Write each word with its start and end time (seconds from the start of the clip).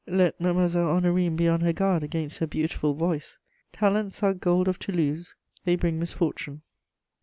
Let 0.07 0.41
Mademoiselle 0.41 0.87
Honorine 0.89 1.35
be 1.35 1.47
on 1.47 1.61
her 1.61 1.73
guard 1.73 2.01
against 2.01 2.39
her 2.39 2.47
beautiful 2.47 2.95
voice! 2.95 3.37
Talents 3.71 4.23
are 4.23 4.33
"gold 4.33 4.67
of 4.67 4.79
Toulouse:" 4.79 5.35
they 5.63 5.75
bring 5.75 5.99
misfortune. 5.99 6.53
[Sidenote: 6.63 6.63
Bordeaux. 6.63 6.65